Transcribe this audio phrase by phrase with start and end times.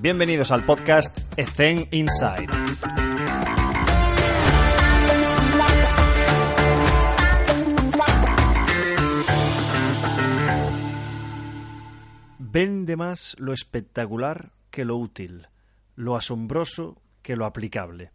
[0.00, 2.46] Bienvenidos al podcast Ethen Inside.
[12.38, 15.48] Vende más lo espectacular que lo útil,
[15.96, 18.12] lo asombroso que lo aplicable.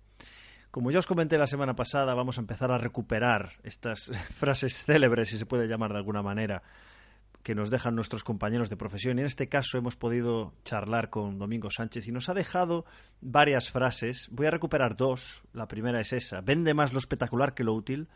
[0.72, 5.30] Como ya os comenté la semana pasada, vamos a empezar a recuperar estas frases célebres,
[5.30, 6.64] si se puede llamar de alguna manera,
[7.44, 9.18] que nos dejan nuestros compañeros de profesión.
[9.18, 12.86] Y en este caso hemos podido charlar con Domingo Sánchez y nos ha dejado
[13.22, 14.30] varias frases.
[14.32, 15.44] Voy a recuperar dos.
[15.54, 16.42] La primera es esa.
[16.42, 18.08] Vende más lo espectacular que lo útil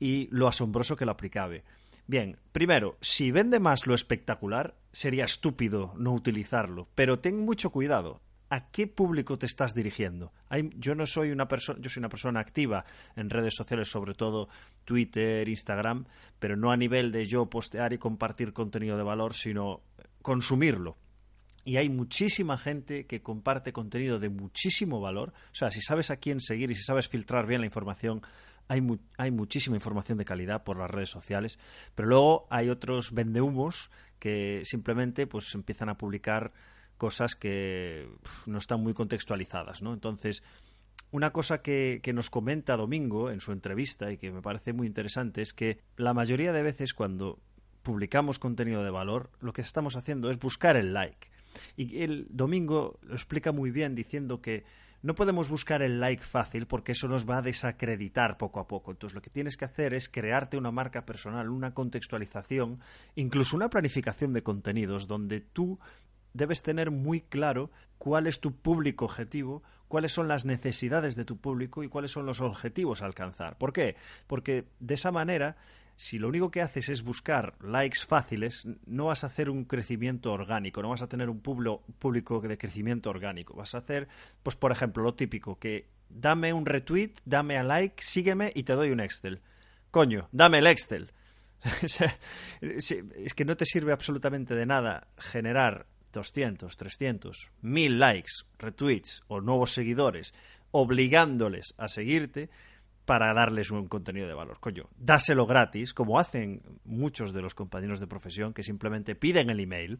[0.00, 1.62] y lo asombroso que lo aplicable.
[2.06, 8.20] Bien, primero, si vende más lo espectacular, sería estúpido no utilizarlo, pero ten mucho cuidado.
[8.52, 10.32] ¿A qué público te estás dirigiendo?
[10.76, 14.48] yo no soy una persona, yo soy una persona activa en redes sociales, sobre todo
[14.84, 16.04] Twitter, Instagram,
[16.40, 19.82] pero no a nivel de yo postear y compartir contenido de valor, sino
[20.20, 20.96] consumirlo.
[21.64, 25.32] Y hay muchísima gente que comparte contenido de muchísimo valor.
[25.52, 28.22] O sea, si sabes a quién seguir y si sabes filtrar bien la información,
[28.66, 28.82] hay,
[29.16, 31.60] hay muchísima información de calidad por las redes sociales,
[31.94, 36.52] pero luego hay otros vendehumos que simplemente pues empiezan a publicar
[37.00, 38.06] cosas que
[38.44, 39.94] no están muy contextualizadas, ¿no?
[39.94, 40.42] Entonces,
[41.12, 45.40] una cosa que, nos comenta Domingo en su entrevista y que me parece muy interesante
[45.40, 47.38] es que la mayoría de veces cuando
[47.82, 51.28] publicamos contenido de valor, lo que estamos haciendo es buscar el like.
[51.74, 54.64] Y el Domingo lo explica muy bien diciendo que
[55.02, 58.90] no podemos buscar el like fácil porque eso nos va a desacreditar poco a poco.
[58.90, 62.80] Entonces lo que tienes que hacer es crearte una marca personal, una contextualización,
[63.14, 65.80] incluso una planificación de contenidos donde tú
[66.34, 71.36] debes tener muy claro cuál es tu público objetivo, cuáles son las necesidades de tu
[71.36, 73.58] público y cuáles son los objetivos a alcanzar.
[73.58, 73.96] ¿Por qué?
[74.26, 75.56] Porque de esa manera
[76.00, 80.32] si lo único que haces es buscar likes fáciles, no vas a hacer un crecimiento
[80.32, 83.54] orgánico, no vas a tener un público de crecimiento orgánico.
[83.54, 84.08] Vas a hacer,
[84.42, 88.72] pues por ejemplo, lo típico, que dame un retweet, dame a like, sígueme y te
[88.72, 89.42] doy un Excel.
[89.90, 91.12] Coño, dame el Excel.
[92.62, 99.40] es que no te sirve absolutamente de nada generar 200, 300, 1000 likes, retweets o
[99.40, 100.34] nuevos seguidores
[100.72, 102.48] obligándoles a seguirte
[103.04, 104.58] para darles un contenido de valor.
[104.60, 109.58] Coño, dáselo gratis, como hacen muchos de los compañeros de profesión que simplemente piden el
[109.58, 109.98] email,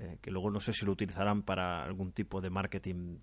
[0.00, 3.18] eh, que luego no sé si lo utilizarán para algún tipo de marketing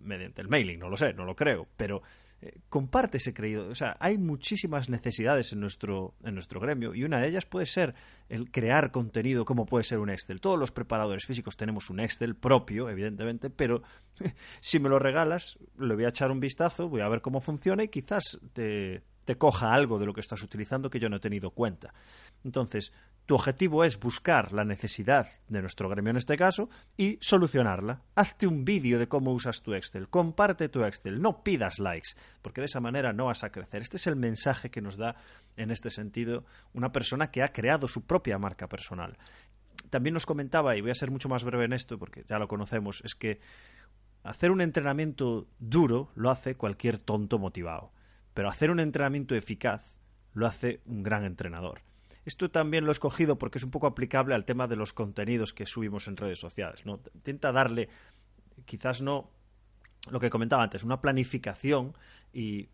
[0.00, 2.02] mediante el mailing, no lo sé, no lo creo, pero
[2.44, 3.68] eh, comparte ese creído.
[3.68, 7.66] O sea, hay muchísimas necesidades en nuestro, en nuestro gremio y una de ellas puede
[7.66, 7.94] ser
[8.28, 10.40] el crear contenido como puede ser un Excel.
[10.40, 13.82] Todos los preparadores físicos tenemos un Excel propio, evidentemente, pero
[14.60, 17.84] si me lo regalas, le voy a echar un vistazo, voy a ver cómo funciona
[17.84, 21.20] y quizás te, te coja algo de lo que estás utilizando que yo no he
[21.20, 21.94] tenido cuenta.
[22.42, 22.92] Entonces,
[23.32, 28.02] tu objetivo es buscar la necesidad de nuestro gremio en este caso y solucionarla.
[28.14, 32.10] Hazte un vídeo de cómo usas tu Excel, comparte tu Excel, no pidas likes,
[32.42, 33.80] porque de esa manera no vas a crecer.
[33.80, 35.16] Este es el mensaje que nos da
[35.56, 36.44] en este sentido
[36.74, 39.16] una persona que ha creado su propia marca personal.
[39.88, 42.48] También nos comentaba, y voy a ser mucho más breve en esto porque ya lo
[42.48, 43.40] conocemos, es que
[44.24, 47.94] hacer un entrenamiento duro lo hace cualquier tonto motivado,
[48.34, 49.96] pero hacer un entrenamiento eficaz
[50.34, 51.80] lo hace un gran entrenador.
[52.24, 55.52] Esto también lo he escogido porque es un poco aplicable al tema de los contenidos
[55.52, 56.84] que subimos en redes sociales.
[56.86, 57.00] ¿no?
[57.14, 57.88] Intenta darle,
[58.64, 59.30] quizás no
[60.10, 61.94] lo que comentaba antes, una planificación
[62.32, 62.68] y,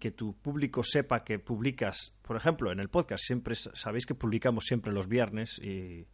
[0.00, 4.64] que tu público sepa que publicas, por ejemplo, en el podcast, siempre sabéis que publicamos
[4.64, 6.06] siempre los viernes y,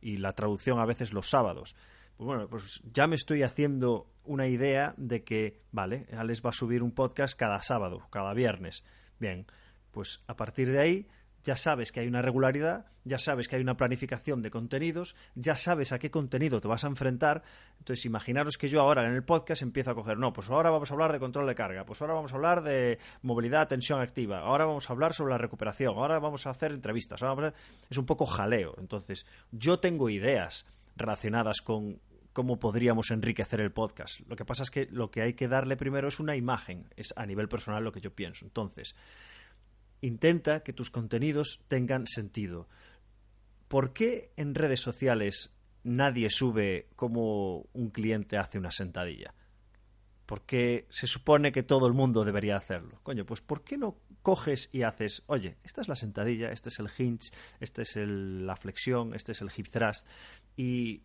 [0.00, 1.76] y la traducción a veces los sábados.
[2.16, 6.52] Pues bueno, pues ya me estoy haciendo una idea de que, vale, Alex va a
[6.52, 8.84] subir un podcast cada sábado, cada viernes.
[9.18, 9.46] Bien,
[9.90, 11.08] pues a partir de ahí
[11.46, 15.54] ya sabes que hay una regularidad, ya sabes que hay una planificación de contenidos, ya
[15.54, 17.44] sabes a qué contenido te vas a enfrentar.
[17.78, 20.90] Entonces, imaginaros que yo ahora en el podcast empiezo a coger, no, pues ahora vamos
[20.90, 24.40] a hablar de control de carga, pues ahora vamos a hablar de movilidad, tensión activa,
[24.40, 27.22] ahora vamos a hablar sobre la recuperación, ahora vamos a hacer entrevistas,
[27.88, 28.74] es un poco jaleo.
[28.78, 32.00] Entonces, yo tengo ideas relacionadas con
[32.32, 34.18] cómo podríamos enriquecer el podcast.
[34.28, 37.14] Lo que pasa es que lo que hay que darle primero es una imagen, es
[37.14, 38.44] a nivel personal lo que yo pienso.
[38.44, 38.96] Entonces,
[40.00, 42.68] intenta que tus contenidos tengan sentido.
[43.68, 45.52] ¿Por qué en redes sociales
[45.82, 49.34] nadie sube cómo un cliente hace una sentadilla?
[50.26, 53.00] Porque se supone que todo el mundo debería hacerlo.
[53.02, 56.80] Coño, pues ¿por qué no coges y haces, oye, esta es la sentadilla, este es
[56.80, 60.08] el hinge, este es la flexión, este es el hip thrust,
[60.56, 61.02] y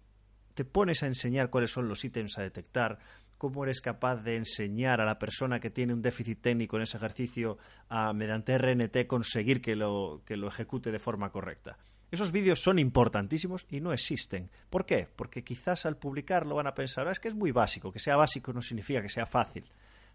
[0.56, 2.98] te pones a enseñar cuáles son los ítems a detectar,
[3.42, 6.98] cómo eres capaz de enseñar a la persona que tiene un déficit técnico en ese
[6.98, 7.58] ejercicio
[7.90, 11.76] a, mediante RNT, conseguir que lo, que lo ejecute de forma correcta.
[12.12, 14.52] Esos vídeos son importantísimos y no existen.
[14.70, 15.08] ¿Por qué?
[15.16, 18.16] Porque quizás al publicarlo van a pensar, ah, es que es muy básico, que sea
[18.16, 19.68] básico no significa que sea fácil.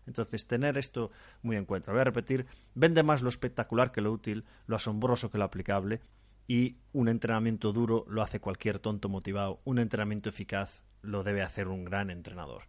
[0.07, 1.11] Entonces, tener esto
[1.43, 1.91] muy en cuenta.
[1.91, 2.47] Voy a repetir,
[2.77, 6.01] vende más lo espectacular que lo útil, lo asombroso que lo aplicable,
[6.47, 11.67] y un entrenamiento duro lo hace cualquier tonto motivado, un entrenamiento eficaz lo debe hacer
[11.67, 12.63] un gran entrenador.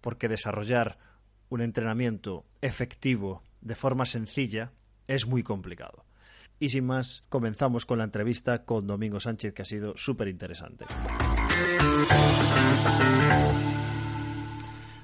[0.00, 0.98] Porque desarrollar
[1.48, 4.72] un entrenamiento efectivo de forma sencilla
[5.06, 6.04] es muy complicado.
[6.58, 10.84] Y sin más, comenzamos con la entrevista con Domingo Sánchez, que ha sido súper interesante.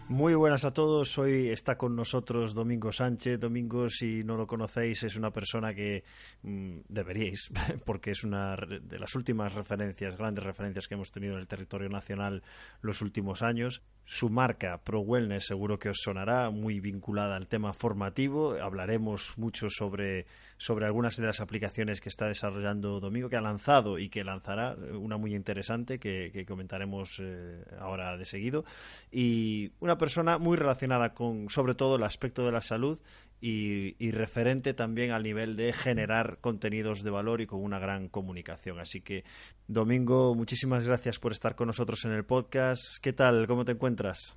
[0.09, 1.19] Muy buenas a todos.
[1.19, 3.41] Hoy está con nosotros Domingo Sánchez.
[3.41, 6.05] Domingo, si no lo conocéis, es una persona que
[6.43, 7.51] mm, deberíais,
[7.85, 11.89] porque es una de las últimas referencias, grandes referencias que hemos tenido en el territorio
[11.89, 12.45] nacional
[12.83, 13.83] los últimos años.
[14.05, 18.55] Su marca Pro Wellness seguro que os sonará, muy vinculada al tema formativo.
[18.63, 20.27] Hablaremos mucho sobre,
[20.57, 24.77] sobre algunas de las aplicaciones que está desarrollando Domingo, que ha lanzado y que lanzará,
[24.93, 28.65] una muy interesante que, comentaremos eh, ahora de seguido.
[29.11, 32.99] Y una persona muy relacionada con, sobre todo, el aspecto de la salud
[33.41, 38.81] y, referente también al nivel de generar contenidos de valor y con una gran comunicación.
[38.81, 39.25] Así que,
[39.69, 43.03] Domingo, muchísimas gracias por estar con nosotros en el podcast.
[43.03, 43.47] ¿Qué tal?
[43.47, 44.37] ¿Cómo te encuentras?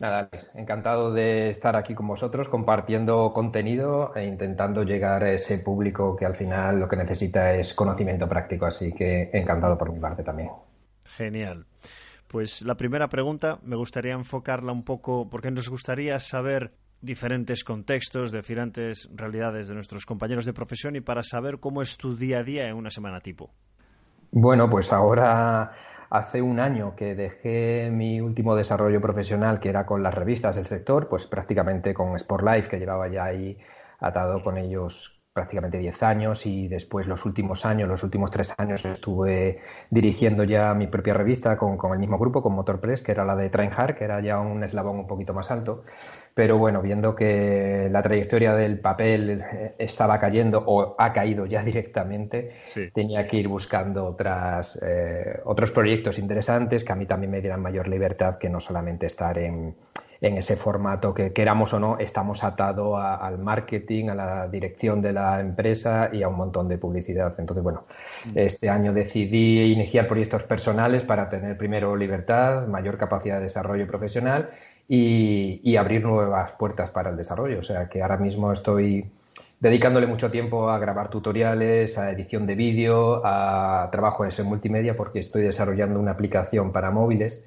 [0.00, 6.16] Nada, encantado de estar aquí con vosotros compartiendo contenido e intentando llegar a ese público
[6.16, 8.66] que al final lo que necesita es conocimiento práctico.
[8.66, 10.50] Así que encantado por mi parte también.
[11.04, 11.66] Genial.
[12.34, 18.32] Pues la primera pregunta me gustaría enfocarla un poco porque nos gustaría saber diferentes contextos,
[18.32, 22.42] diferentes realidades de nuestros compañeros de profesión y para saber cómo es tu día a
[22.42, 23.52] día en una semana tipo.
[24.32, 25.74] Bueno, pues ahora
[26.10, 30.66] hace un año que dejé mi último desarrollo profesional, que era con las revistas del
[30.66, 33.56] sector, pues prácticamente con Sport Life, que llevaba ya ahí
[34.00, 38.84] atado con ellos prácticamente 10 años y después los últimos años, los últimos tres años
[38.84, 39.58] estuve
[39.90, 43.34] dirigiendo ya mi propia revista con, el mismo grupo, con Motor Press, que era la
[43.34, 45.82] de Train Hard, que era ya un eslabón un poquito más alto.
[46.34, 51.64] Pero bueno, viendo que la trayectoria del papel eh, estaba cayendo o ha caído ya
[51.64, 52.52] directamente,
[52.92, 57.60] tenía que ir buscando otras, eh, otros proyectos interesantes que a mí también me dieran
[57.60, 59.74] mayor libertad que no solamente estar en,
[60.24, 65.12] en ese formato que queramos o no, estamos atados al marketing, a la dirección de
[65.12, 67.34] la empresa y a un montón de publicidad.
[67.36, 67.82] Entonces, bueno,
[68.24, 68.30] mm.
[68.38, 74.48] este año decidí iniciar proyectos personales para tener primero libertad, mayor capacidad de desarrollo profesional
[74.88, 77.58] y, abrir nuevas puertas para el desarrollo.
[77.58, 79.04] O sea que ahora mismo estoy
[79.60, 85.18] dedicándole mucho tiempo a grabar tutoriales, a edición de vídeo, a trabajo en multimedia porque
[85.18, 87.44] estoy desarrollando una aplicación para móviles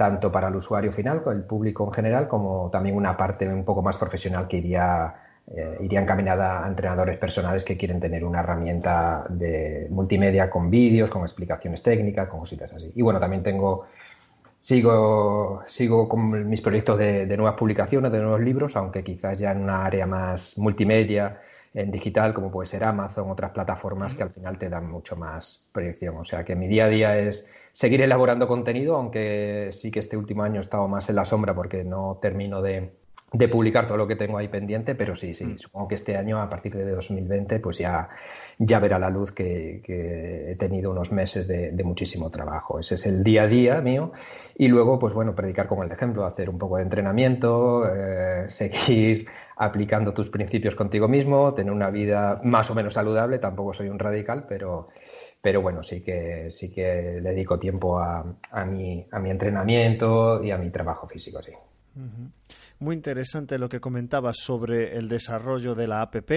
[0.00, 3.82] tanto para el usuario final, el público en general, como también una parte un poco
[3.82, 5.14] más profesional que iría,
[5.46, 11.10] eh, iría encaminada a entrenadores personales que quieren tener una herramienta de multimedia con vídeos,
[11.10, 12.90] con explicaciones técnicas, con cositas así.
[12.94, 13.88] Y bueno, también tengo,
[14.58, 19.52] sigo, sigo con mis proyectos de, de nuevas publicaciones, de nuevos libros, aunque quizás ya
[19.52, 21.42] en una área más multimedia,
[21.74, 25.68] en digital, como puede ser Amazon, otras plataformas que al final te dan mucho más
[25.72, 26.16] proyección.
[26.16, 30.16] O sea que mi día a día es seguir elaborando contenido, aunque sí que este
[30.16, 32.90] último año he estado más en la sombra porque no termino de,
[33.50, 35.58] publicar todo lo que tengo ahí pendiente, pero sí, sí, mm.
[35.58, 38.08] supongo que este año, a partir de 2020, pues ya,
[38.58, 39.82] ya verá la luz que,
[40.50, 42.80] he tenido unos meses de, muchísimo trabajo.
[42.80, 44.12] Ese es el día a día mío.
[44.56, 49.26] Y luego, pues bueno, predicar con el ejemplo, hacer un poco de entrenamiento, eh, seguir
[49.56, 53.98] aplicando tus principios contigo mismo, tener una vida más o menos saludable, tampoco soy un
[53.98, 54.88] radical, pero
[55.40, 60.42] pero bueno, sí que, sí que le dedico tiempo a, a, mi, a mi entrenamiento
[60.42, 61.52] y a mi trabajo físico, sí.
[62.78, 66.30] Muy interesante lo que comentabas sobre el desarrollo de la APP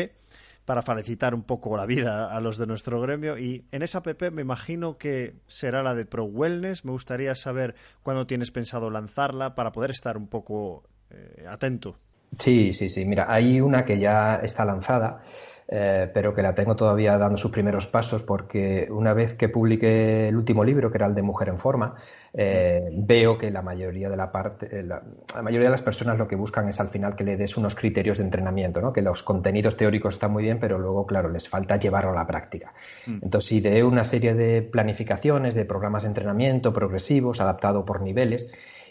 [0.65, 3.37] para facilitar un poco la vida a los de nuestro gremio.
[3.37, 6.85] Y en esa app me imagino que será la de Pro Wellness.
[6.85, 11.97] Me gustaría saber cuándo tienes pensado lanzarla para poder estar un poco eh, atento.
[12.39, 13.05] Sí, sí, sí.
[13.05, 15.21] Mira, hay una que ya está lanzada
[15.67, 20.27] eh, pero que la tengo todavía dando sus primeros pasos porque una vez que publiqué
[20.27, 21.95] el último libro, que era el de Mujer en Forma,
[22.35, 25.03] eh, veo que la mayoría de la parte, eh, la,
[25.41, 28.17] mayoría de las personas lo que buscan es al final que le des unos criterios
[28.17, 28.91] de entrenamiento, ¿no?
[28.91, 32.27] Que los contenidos teóricos están muy bien, pero luego, claro, les falta llevarlo a la
[32.27, 32.73] práctica.
[33.05, 33.19] Mm.
[33.21, 38.49] Entonces, ideé una serie de planificaciones, de programas de entrenamiento progresivos, adaptado por niveles,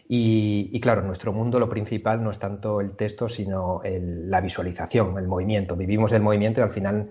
[0.09, 5.17] y, claro, en nuestro mundo lo principal no es tanto el texto, sino la visualización,
[5.19, 5.77] el movimiento.
[5.77, 7.11] Vivimos el movimiento y al final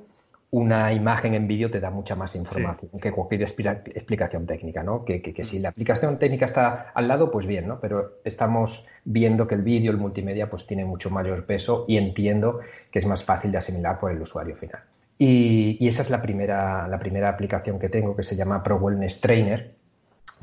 [0.51, 5.05] una imagen en vídeo te da mucha más información que cualquier explicación técnica, ¿no?
[5.05, 7.79] Que, que, si la aplicación técnica está al lado, pues bien, ¿no?
[7.79, 12.59] Pero estamos viendo que el vídeo, el multimedia, pues tiene mucho mayor peso y entiendo
[12.91, 14.81] que es más fácil de asimilar por el usuario final.
[15.17, 19.21] Y, esa es la primera, la primera aplicación que tengo que se llama Pro Wellness
[19.21, 19.75] Trainer,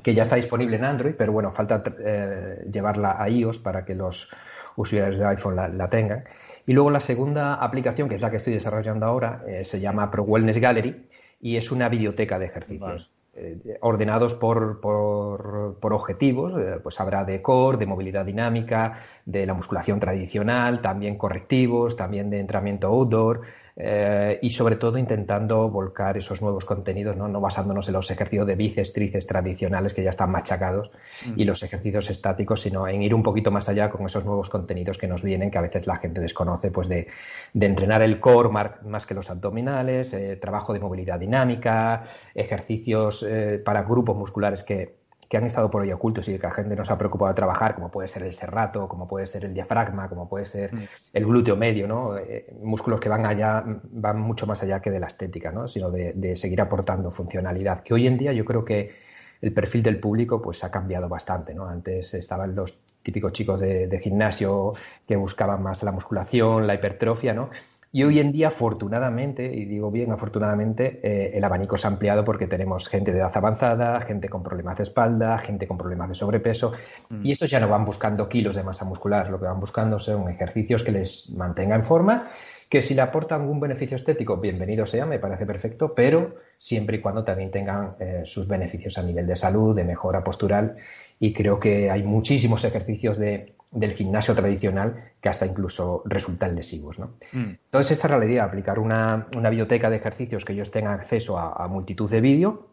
[0.02, 3.94] que ya está disponible en Android, pero bueno, falta eh, llevarla a iOS para que
[3.94, 4.28] los
[4.76, 6.24] usuarios de iPhone la, tengan.
[6.66, 10.10] Y luego la segunda aplicación, que es la que estoy desarrollando ahora, eh, se llama
[10.10, 11.08] Pro Wellness Gallery
[11.40, 13.10] y es una biblioteca de ejercicios.
[13.34, 20.00] Eh, ordenados por, por, objetivos, pues habrá de core, de movilidad dinámica, de la musculación
[20.00, 23.42] tradicional, también correctivos, también de entrenamiento outdoor,
[23.80, 27.28] eh, y sobre todo intentando volcar esos nuevos contenidos, ¿no?
[27.28, 30.90] no basándonos en los ejercicios de bíceps, tríceps tradicionales que ya están machacados
[31.36, 34.98] y los ejercicios estáticos, sino en ir un poquito más allá con esos nuevos contenidos
[34.98, 37.06] que nos vienen, que a veces la gente desconoce, pues de,
[37.54, 42.04] entrenar el core más que los abdominales, eh, trabajo de movilidad dinámica,
[42.34, 46.50] ejercicios eh, para grupos musculares que que han estado por ahí ocultos y que la
[46.50, 49.44] gente no se ha preocupado de trabajar, como puede ser el serrato, como puede ser
[49.44, 50.88] el diafragma, como puede ser mm.
[51.12, 52.16] el glúteo medio, ¿no?
[52.16, 55.68] Eh, músculos que van allá, van mucho más allá que de la estética, ¿no?
[55.68, 57.80] Sino de, seguir aportando funcionalidad.
[57.82, 58.94] Que hoy en día yo creo que
[59.40, 61.68] el perfil del público pues ha cambiado bastante, ¿no?
[61.68, 64.72] Antes estaban los típicos chicos de, de gimnasio
[65.06, 67.50] que buscaban más la musculación, la hipertrofia, ¿no?
[67.90, 72.22] Y hoy en día, afortunadamente, y digo bien afortunadamente, eh, el abanico se ha ampliado
[72.22, 76.14] porque tenemos gente de edad avanzada, gente con problemas de espalda, gente con problemas de
[76.14, 76.72] sobrepeso,
[77.08, 77.24] mm.
[77.24, 80.28] y estos ya no van buscando kilos de masa muscular, lo que van buscando son
[80.28, 82.30] ejercicios que les mantengan en forma,
[82.68, 87.00] que si le aportan algún beneficio estético, bienvenido sea, me parece perfecto, pero siempre y
[87.00, 90.76] cuando también tengan eh, sus beneficios a nivel de salud, de mejora postural,
[91.18, 96.98] y creo que hay muchísimos ejercicios de del gimnasio tradicional que hasta incluso resultan lesivos.
[96.98, 97.12] ¿no?
[97.32, 97.56] Mm.
[97.64, 101.52] Entonces, esta es la idea, aplicar una, biblioteca de ejercicios que ellos tengan acceso a,
[101.52, 102.68] a multitud de vídeo,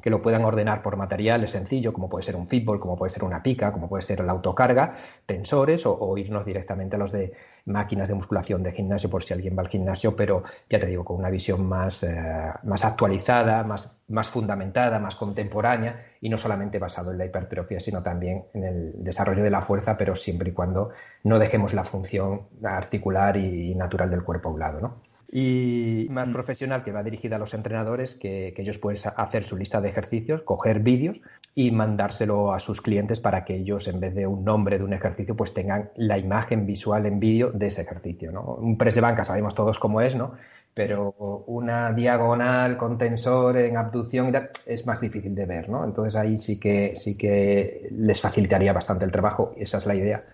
[0.00, 3.24] que lo puedan ordenar por materiales sencillos, como puede ser un fútbol, como puede ser
[3.24, 4.94] una pica, como puede ser la autocarga,
[5.26, 7.32] tensores o, irnos directamente a los de
[7.66, 11.04] máquinas de musculación de gimnasio por si alguien va al gimnasio, pero ya te digo,
[11.04, 16.78] con una visión más, eh, más actualizada, más, más fundamentada, más contemporánea y no solamente
[16.78, 20.52] basado en la hipertrofia, sino también en el desarrollo de la fuerza, pero siempre y
[20.52, 20.90] cuando
[21.24, 25.09] no dejemos la función articular y natural del cuerpo a un lado, ¿no?
[25.32, 26.32] Y más mm.
[26.32, 30.42] profesional que va dirigida a los entrenadores, que, ellos pueden hacer su lista de ejercicios,
[30.42, 31.20] coger vídeos
[31.54, 34.92] y mandárselo a sus clientes para que ellos, en vez de un nombre de un
[34.92, 38.32] ejercicio, pues tengan la imagen visual en vídeo de ese ejercicio.
[38.32, 38.42] ¿no?
[38.42, 40.32] Un press de banca sabemos todos cómo es, ¿no?
[40.74, 41.14] pero
[41.46, 44.32] una diagonal con tensor en abducción
[44.66, 45.68] es más difícil de ver.
[45.68, 45.84] ¿no?
[45.84, 50.24] Entonces ahí sí que, sí que les facilitaría bastante el trabajo, esa es la idea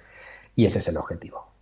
[0.54, 1.55] y ese es el objetivo.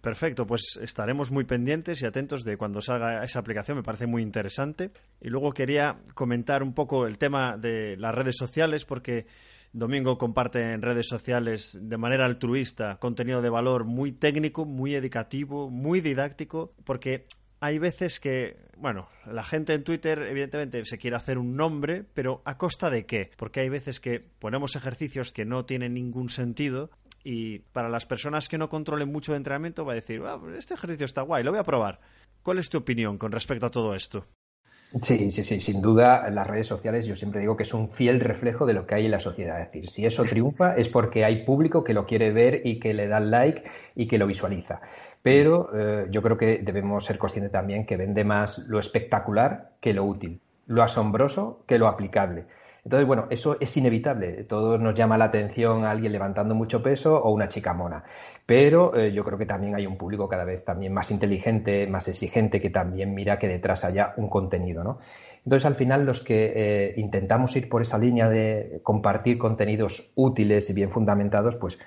[0.00, 4.22] Perfecto, pues estaremos muy pendientes y atentos de cuando salga esa aplicación, me parece muy
[4.22, 4.92] interesante.
[5.20, 9.26] Y luego quería comentar un poco el tema de las redes sociales, porque
[9.72, 15.70] Domingo comparte en redes sociales de manera altruista contenido de valor muy técnico, muy educativo,
[15.70, 17.24] muy didáctico, porque
[17.60, 22.42] hay veces que, bueno, la gente en Twitter evidentemente se quiere hacer un nombre, pero
[22.44, 23.32] ¿a costa de qué?
[23.36, 26.90] Porque hay veces que ponemos ejercicios que no tienen ningún sentido
[27.30, 30.56] y para las personas que no controlen mucho de entrenamiento va a decir, ah, pues
[30.56, 32.00] este ejercicio está guay, lo voy a probar.
[32.42, 34.24] ¿Cuál es tu opinión con respecto a todo esto?
[35.02, 38.20] Sí, sí, sí, sin duda las redes sociales yo siempre digo que es un fiel
[38.20, 39.60] reflejo de lo que hay en la sociedad.
[39.60, 42.94] Es decir, si eso triunfa es porque hay público que lo quiere ver y que
[42.94, 43.62] le da like
[43.94, 44.80] y que lo visualiza.
[45.20, 49.92] Pero eh, yo creo que debemos ser conscientes también que vende más lo espectacular que
[49.92, 52.46] lo útil, lo asombroso que lo aplicable.
[52.88, 54.44] Entonces, bueno, eso es inevitable.
[54.44, 58.02] Todo nos llama la atención a alguien levantando mucho peso o una chica mona.
[58.46, 62.08] Pero eh, yo creo que también hay un público cada vez también más inteligente, más
[62.08, 65.00] exigente, que también mira que detrás haya un contenido, ¿no?
[65.44, 70.70] Entonces, al final, los que eh, intentamos ir por esa línea de compartir contenidos útiles
[70.70, 71.78] y bien fundamentados, pues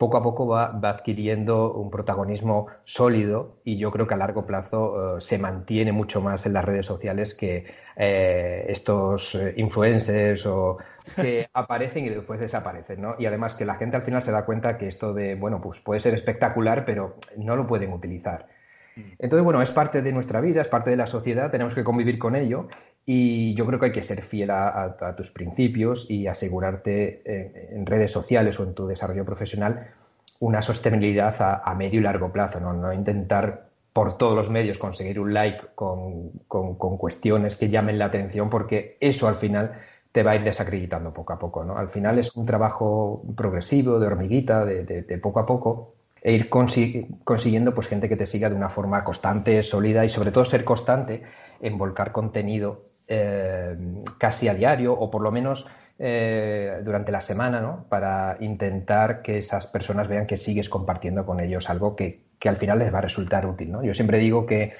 [0.00, 5.18] poco a poco va, adquiriendo un protagonismo sólido y yo creo que a largo plazo
[5.18, 7.66] eh, se mantiene mucho más en las redes sociales que
[7.96, 10.78] eh, estos eh, influencers o
[11.14, 13.16] que aparecen y después desaparecen, ¿no?
[13.18, 15.80] Y además que la gente al final se da cuenta que esto de, bueno, pues
[15.80, 18.46] puede ser espectacular, pero no lo pueden utilizar.
[18.96, 19.02] Mm.
[19.18, 22.18] Entonces, bueno, es parte de nuestra vida, es parte de la sociedad, tenemos que convivir
[22.18, 22.68] con ello
[23.12, 27.22] y yo creo que hay que ser fiel a, tus principios y asegurarte
[27.74, 29.88] en, redes sociales o en tu desarrollo profesional
[30.38, 32.72] una sostenibilidad a, medio y largo plazo, ¿no?
[32.72, 36.30] no intentar por todos los medios conseguir un like con,
[36.98, 39.72] cuestiones que llamen la atención, porque eso al final
[40.12, 41.64] te va a ir desacreditando poco a poco.
[41.64, 41.76] ¿no?
[41.78, 47.74] Al final es un trabajo progresivo, de hormiguita, de, poco a poco, e ir consiguiendo
[47.74, 51.24] pues, gente que te siga de una forma constante, sólida y sobre todo ser constante
[51.60, 53.76] en volcar contenido eh,
[54.16, 55.66] casi a diario o por lo menos
[55.98, 57.84] eh, durante la semana, ¿no?
[57.90, 62.56] Para intentar que esas personas vean que sigues compartiendo con ellos algo que, que, al
[62.56, 63.84] final les va a resultar útil, ¿no?
[63.84, 64.72] Yo siempre digo que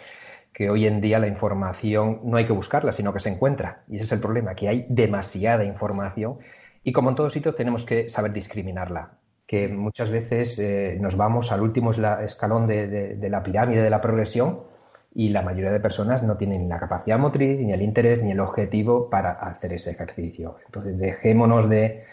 [0.52, 3.84] que hoy en día la información no hay que buscarla, sino que se encuentra.
[3.88, 6.38] Y ese es el problema, que hay demasiada información
[6.82, 9.12] y como en todos sitios tenemos que saber discriminarla,
[9.46, 14.60] que muchas veces eh, nos vamos al último escalón de, la pirámide de la progresión
[15.14, 18.31] y la mayoría de personas no tienen ni la capacidad motriz, ni el interés, ni
[18.31, 20.59] el objetivo para hacer ese ejercicio.
[20.67, 22.05] Entonces dejémonos de,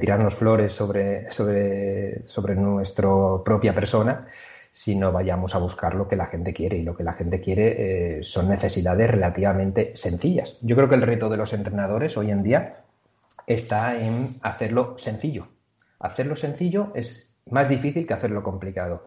[0.00, 3.08] tirarnos flores sobre, sobre, sobre nuestra
[3.44, 4.26] propia persona
[4.72, 6.78] si no vayamos a buscar lo que la gente quiere.
[6.78, 10.58] Y lo que la gente quiere eh, son necesidades relativamente sencillas.
[10.62, 12.82] Yo creo que el reto de los entrenadores hoy en día
[13.46, 15.48] está en hacerlo sencillo.
[15.98, 19.06] Hacerlo sencillo es más difícil que hacerlo complicado.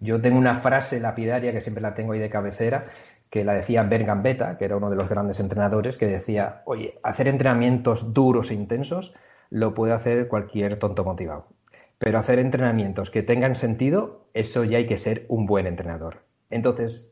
[0.00, 2.86] Yo tengo una frase lapidaria que siempre la tengo ahí de cabecera,
[3.28, 6.98] que la decía Ben Gambetta, que era uno de los grandes entrenadores, que decía, oye,
[7.02, 9.14] hacer entrenamientos duros e intensos
[9.50, 11.48] lo puede hacer cualquier tonto motivado.
[11.98, 16.22] Pero hacer entrenamientos que tengan sentido, eso ya hay que ser un buen entrenador.
[16.48, 17.06] Entonces,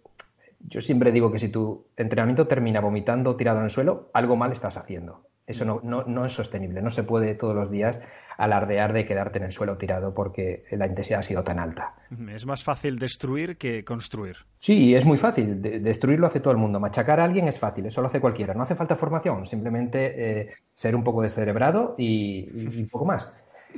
[0.61, 4.53] yo siempre digo que si tu entrenamiento termina vomitando tirado en el suelo, algo mal
[4.53, 5.28] estás haciendo.
[5.49, 6.83] Eso no, no, es sostenible.
[6.83, 7.99] No se puede todos los días
[8.37, 11.95] alardear de quedarte en el suelo tirado porque la intensidad ha sido tan alta.
[12.35, 14.37] Es más fácil destruir que construir.
[14.59, 15.63] Sí, es muy fácil.
[15.63, 16.79] destruir lo hace todo el mundo.
[16.79, 18.53] Machacar a alguien es fácil, eso lo hace cualquiera.
[18.53, 23.35] No hace falta formación, simplemente eh, ser un poco descerebrado y, y, poco más.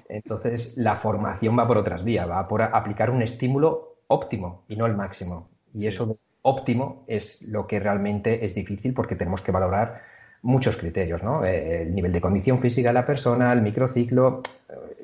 [0.09, 4.87] Entonces, la formación va por otras vías, va por aplicar un estímulo óptimo y no
[4.87, 5.51] el máximo.
[5.73, 10.03] Y eso óptimo es lo que realmente es difícil porque tenemos que valorar
[10.43, 11.45] muchos criterios, ¿no?
[11.45, 14.43] Eh, el nivel de condición física de la persona, el microciclo.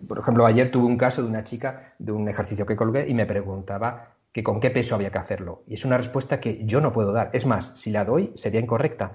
[0.07, 3.14] Por ejemplo, ayer tuve un caso de una chica de un ejercicio que colgué y
[3.14, 5.62] me preguntaba que con qué peso había que hacerlo.
[5.66, 7.31] Y es una respuesta que yo no puedo dar.
[7.33, 9.12] Es más, si la doy, sería incorrecta.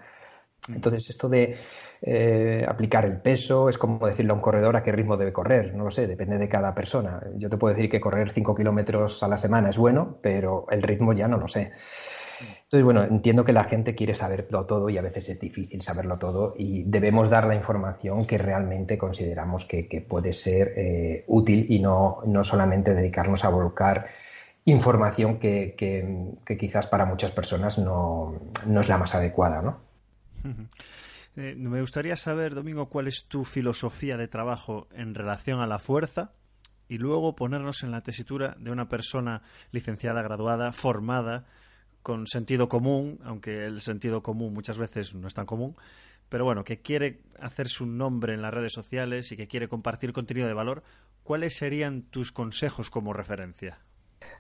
[0.68, 1.58] Entonces, esto de
[2.02, 5.74] eh, aplicar el peso es como decirle a un corredor a qué ritmo debe correr.
[5.76, 7.22] No lo sé, depende de cada persona.
[7.36, 10.84] Yo te puedo decir que correr 5 kilómetros a la semana es bueno, pero el
[10.84, 11.72] ritmo ya no lo sé.
[12.72, 16.18] Entonces, bueno, entiendo que la gente quiere saberlo todo y a veces es difícil saberlo
[16.18, 21.80] todo y debemos dar la información que realmente consideramos que, puede ser eh, útil y
[21.80, 24.08] no, no, solamente dedicarnos a volcar
[24.64, 25.76] información que,
[26.58, 29.82] quizás para muchas personas no, es la más adecuada, ¿no?
[31.38, 35.80] Eh, me gustaría saber, Domingo, cuál es tu filosofía de trabajo en relación a la
[35.80, 36.34] fuerza
[36.90, 41.46] y luego ponernos en la tesitura de una persona licenciada, graduada, formada,
[42.04, 45.76] con sentido común, aunque el sentido común muchas veces no es tan común,
[46.30, 50.14] pero bueno, que quiere hacer su nombre en las redes sociales y que quiere compartir
[50.14, 50.84] contenido de valor,
[51.24, 53.80] ¿cuáles serían tus consejos como referencia?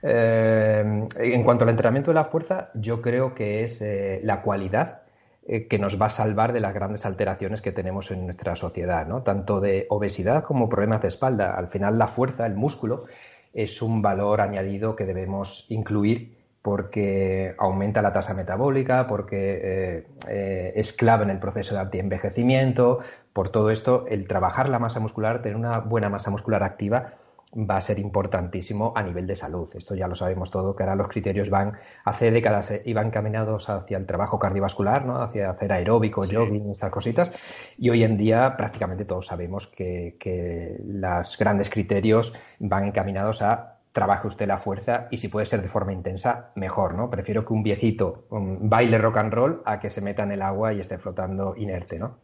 [0.01, 5.01] Eh, en cuanto al entrenamiento de la fuerza, yo creo que es eh, la cualidad
[5.45, 9.05] eh, que nos va a salvar de las grandes alteraciones que tenemos en nuestra sociedad,
[9.05, 9.23] ¿no?
[9.23, 11.55] tanto de obesidad como problemas de espalda.
[11.55, 13.05] Al final, la fuerza, el músculo,
[13.53, 20.73] es un valor añadido que debemos incluir porque aumenta la tasa metabólica, porque eh, eh,
[20.75, 22.99] es clave en el proceso de antienvejecimiento.
[23.33, 27.13] Por todo esto, el trabajar la masa muscular, tener una buena masa muscular activa,
[27.53, 29.69] va a ser importantísimo a nivel de salud.
[29.73, 31.73] Esto ya lo sabemos todo, que ahora los criterios van,
[32.05, 35.21] hace décadas iban caminados hacia el trabajo cardiovascular, ¿no?
[35.21, 37.31] hacia hacer aeróbico, jogging, estas cositas,
[37.77, 43.70] y hoy en día prácticamente todos sabemos que, que los grandes criterios van encaminados a
[43.91, 47.09] trabaje usted la fuerza y si puede ser de forma intensa, mejor, ¿no?
[47.09, 50.73] Prefiero que un viejito baile rock and roll a que se meta en el agua
[50.73, 52.17] y esté flotando inerte, ¿no?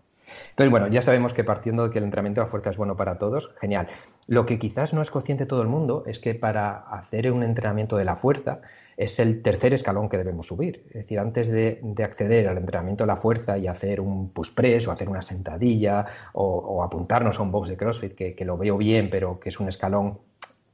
[0.49, 2.97] Entonces, bueno, ya sabemos que partiendo de que el entrenamiento de la fuerza es bueno
[2.97, 3.88] para todos, genial.
[4.27, 7.97] Lo que quizás no es consciente todo el mundo es que para hacer un entrenamiento
[7.97, 8.62] de la fuerza
[8.97, 10.84] es el tercer escalón que debemos subir.
[10.88, 14.88] Es decir, antes de, acceder al entrenamiento de la fuerza y hacer un push press
[14.88, 19.10] o hacer una sentadilla o, apuntarnos a un box de CrossFit, que, lo veo bien,
[19.10, 20.19] pero que es un escalón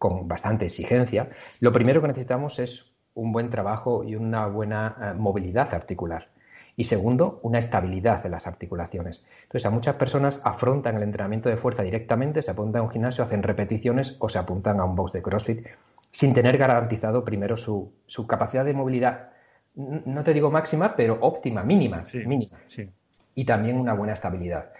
[0.04, 1.30] con bastante exigencia,
[1.62, 6.28] lo primero que necesitamos es un buen trabajo y una buena eh, movilidad articular.
[6.76, 9.26] Y segundo, una estabilidad de las articulaciones.
[9.44, 13.24] Entonces, a muchas personas afrontan el entrenamiento de fuerza directamente, se apuntan a un gimnasio,
[13.24, 15.68] hacen repeticiones o se apuntan a un box de CrossFit
[16.12, 17.94] sin tener garantizado primero su,
[18.28, 19.30] capacidad de movilidad,
[19.74, 22.04] no te digo máxima, pero óptima, mínima.
[22.26, 22.58] mínima.
[23.36, 24.74] Y también una buena estabilidad.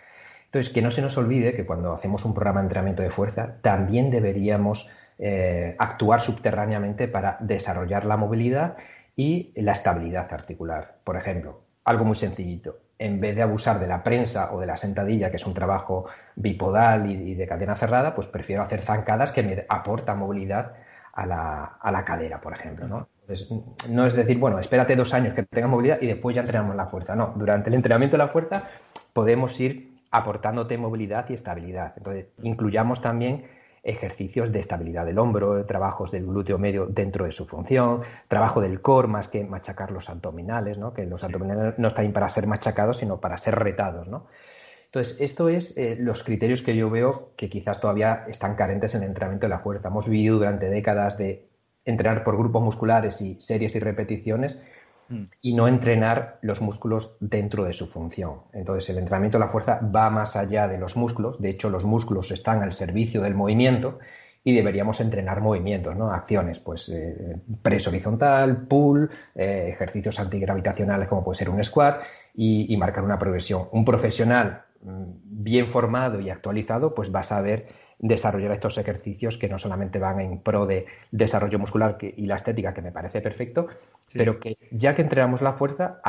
[0.54, 3.56] Entonces, que no se nos olvide que cuando hacemos un programa de entrenamiento de fuerza,
[3.64, 4.88] también deberíamos
[5.20, 8.78] eh, actuar subterráneamente para desarrollar la movilidad
[9.16, 10.96] y la estabilidad articular.
[11.04, 12.78] Por ejemplo, algo muy sencillito.
[12.98, 16.06] En vez de abusar de la prensa o de la sentadilla, que es un trabajo
[16.36, 20.74] bipodal y, de cadena cerrada, pues prefiero hacer zancadas que me aportan movilidad
[21.14, 22.88] a la, cadera, por ejemplo.
[22.88, 23.08] ¿no?
[23.90, 26.88] no es decir, bueno, espérate dos años que tenga movilidad y después ya entrenamos la
[26.88, 27.16] fuerza.
[27.16, 28.64] No, durante el entrenamiento de la fuerza
[29.14, 31.94] podemos ir aportándote movilidad y estabilidad.
[31.98, 33.46] Entonces, incluyamos también
[33.84, 38.82] ejercicios de estabilidad del hombro, trabajos del glúteo medio dentro de su función, trabajo del
[38.82, 40.94] core más que machacar los abdominales, ¿no?
[40.94, 44.08] que los abdominales no están para ser machacados, sino para ser retados.
[44.08, 44.28] ¿no?
[44.86, 49.04] Entonces, esto es eh, los criterios que yo veo que quizás todavía están carentes en
[49.04, 49.90] el entrenamiento de la fuerza.
[49.90, 51.50] Hemos vivido durante décadas de
[51.84, 54.58] entrenar por grupos musculares y series y repeticiones
[55.10, 55.24] mm.
[55.42, 58.42] y no entrenar los músculos dentro de su función.
[58.54, 61.42] Entonces, el entrenamiento de la fuerza va más allá de los músculos.
[61.42, 64.00] De hecho, los músculos están al servicio del movimiento
[64.44, 66.12] y deberíamos entrenar movimientos, ¿no?
[66.12, 72.02] Acciones, pues eh, press horizontal, pull, eh, ejercicios antigravitacionales como puede ser un squat
[72.36, 73.70] y, y, marcar una progresión.
[73.72, 79.48] Un profesional mm, bien formado y actualizado, pues va a saber desarrollar estos ejercicios que
[79.48, 83.68] no solamente van en pro de desarrollo muscular y la estética, que me parece perfecto,
[84.14, 86.02] pero que ya que entrenamos la fuerza,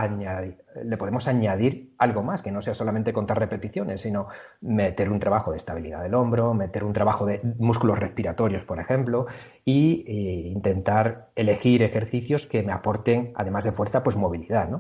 [0.83, 4.27] le podemos añadir algo más, que no sea solamente contar repeticiones, sino
[4.61, 9.27] meter un trabajo de estabilidad del hombro, meter un trabajo de músculos respiratorios, por ejemplo,
[9.65, 14.79] y, e intentar elegir ejercicios que me aporten, además de fuerza, pues movilidad, ¿no?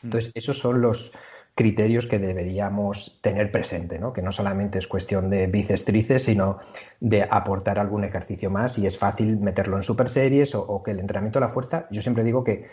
[0.00, 0.06] Mm.
[0.06, 1.12] Entonces, esos son los,
[1.56, 4.12] criterios que deberíamos tener presente, ¿no?
[4.12, 6.58] que no solamente es cuestión de bíceps, tríceps, sino
[7.00, 11.00] de aportar algún ejercicio más y es fácil meterlo en super series o, que el
[11.00, 12.66] entrenamiento de la fuerza, yo siempre digo que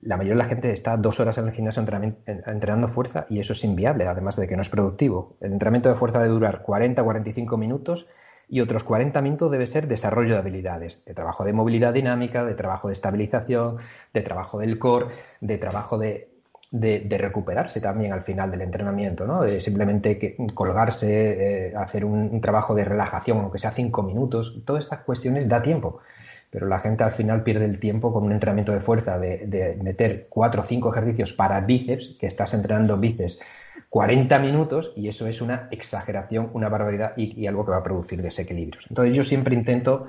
[0.00, 1.80] la mayoría de la gente está dos horas en el gimnasio
[2.26, 5.36] entrenando fuerza y eso es inviable, además de que no es productivo.
[5.40, 8.08] El entrenamiento de fuerza debe durar 40, 45 minutos
[8.48, 12.54] y otros 40 minutos debe ser desarrollo de habilidades, de trabajo de movilidad dinámica, de
[12.54, 13.76] trabajo de estabilización,
[14.12, 16.33] de trabajo del core, de trabajo de
[16.74, 19.42] de, recuperarse también al final del entrenamiento, ¿no?
[19.42, 25.00] De simplemente colgarse, eh, hacer un, trabajo de relajación, aunque sea cinco minutos, todas estas
[25.00, 26.00] cuestiones da tiempo.
[26.50, 30.26] Pero la gente al final pierde el tiempo con un entrenamiento de fuerza, de, meter
[30.28, 33.38] cuatro o cinco ejercicios para bíceps, que estás entrenando bíceps
[33.88, 37.84] 40 minutos, y eso es una exageración, una barbaridad y, y algo que va a
[37.84, 38.84] producir desequilibrios.
[38.88, 40.08] Entonces yo siempre intento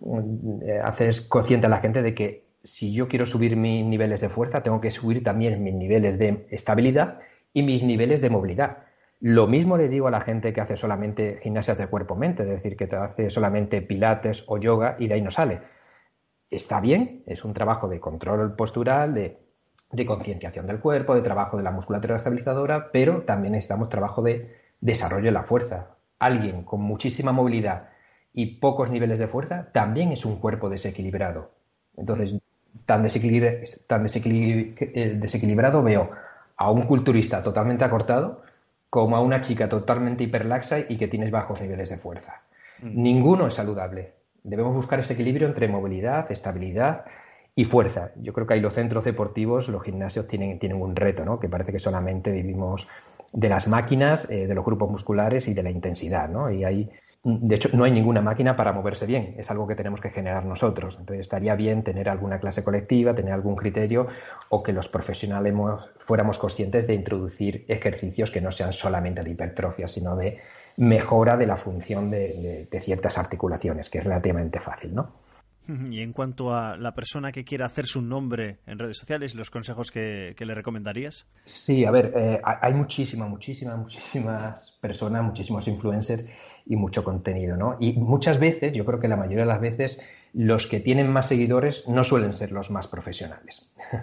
[0.00, 4.20] mm, eh, hacer consciente a la gente de que si yo quiero subir mis niveles
[4.20, 7.20] de fuerza, tengo que subir también mis niveles de estabilidad
[7.52, 8.78] y mis niveles de movilidad.
[9.20, 12.76] Lo mismo le digo a la gente que hace solamente gimnasias de cuerpo-mente, es decir,
[12.76, 15.60] que te hace solamente pilates o yoga y de ahí no sale.
[16.50, 19.38] Está bien, es un trabajo de control postural, de,
[19.90, 24.54] de concienciación del cuerpo, de trabajo de la musculatura estabilizadora, pero también necesitamos trabajo de
[24.80, 25.96] desarrollo de la fuerza.
[26.18, 27.90] Alguien con muchísima movilidad
[28.32, 31.50] y pocos niveles de fuerza también es un cuerpo desequilibrado.
[31.96, 32.34] Entonces,
[32.86, 36.10] tan, eh, desequilibrado veo
[36.56, 38.42] a un culturista totalmente acortado
[38.90, 42.42] como a una chica totalmente hiperlaxa y que tienes bajos niveles de fuerza.
[42.82, 43.02] Mm.
[43.02, 44.12] Ninguno es saludable.
[44.42, 47.04] Debemos buscar ese equilibrio entre movilidad, estabilidad
[47.54, 48.12] y fuerza.
[48.16, 51.38] Yo creo que ahí los centros deportivos, los gimnasios tienen, tienen un reto, ¿no?
[51.38, 52.88] que parece que solamente vivimos
[53.32, 56.28] de las máquinas, eh, de los grupos musculares y de la intensidad.
[56.28, 56.50] ¿no?
[56.50, 56.90] Y hay
[57.24, 60.44] de hecho, no hay ninguna máquina para moverse bien, es algo que tenemos que generar
[60.44, 60.96] nosotros.
[60.98, 64.06] Entonces, estaría bien tener alguna clase colectiva, tener algún criterio
[64.50, 65.54] o que los profesionales
[65.98, 70.38] fuéramos conscientes de introducir ejercicios que no sean solamente de hipertrofia, sino de
[70.76, 75.12] mejora de la función de, ciertas articulaciones, que es relativamente fácil, ¿no?
[75.90, 79.50] Y en cuanto a la persona que quiera hacer su nombre en redes sociales, los
[79.50, 81.26] consejos que, le recomendarías.
[81.44, 86.24] Sí, a ver, eh, hay muchísimas, muchísimas, muchísimas personas, muchísimos influencers
[86.68, 87.76] y mucho contenido, ¿no?
[87.80, 90.00] Y muchas veces, yo creo que la mayoría de las veces,
[90.34, 93.70] los que tienen más seguidores no suelen ser los más profesionales.